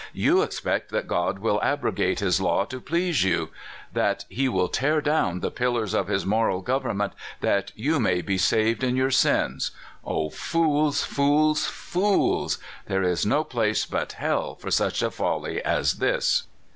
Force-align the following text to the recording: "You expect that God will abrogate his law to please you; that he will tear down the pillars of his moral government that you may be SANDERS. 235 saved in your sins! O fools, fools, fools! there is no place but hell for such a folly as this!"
"You 0.13 0.41
expect 0.41 0.89
that 0.89 1.05
God 1.05 1.37
will 1.37 1.59
abrogate 1.61 2.21
his 2.21 2.41
law 2.41 2.65
to 2.65 2.81
please 2.81 3.23
you; 3.23 3.49
that 3.93 4.25
he 4.29 4.49
will 4.49 4.67
tear 4.67 4.99
down 4.99 5.41
the 5.41 5.51
pillars 5.51 5.93
of 5.93 6.07
his 6.07 6.25
moral 6.25 6.61
government 6.61 7.13
that 7.41 7.71
you 7.75 7.99
may 7.99 8.23
be 8.23 8.35
SANDERS. 8.39 8.79
235 8.79 8.79
saved 8.79 8.89
in 8.89 8.95
your 8.97 9.11
sins! 9.11 9.71
O 10.03 10.31
fools, 10.31 11.03
fools, 11.03 11.67
fools! 11.67 12.57
there 12.87 13.03
is 13.03 13.27
no 13.27 13.43
place 13.43 13.85
but 13.85 14.13
hell 14.13 14.55
for 14.55 14.71
such 14.71 15.03
a 15.03 15.11
folly 15.11 15.61
as 15.63 15.93
this!" 15.99 16.47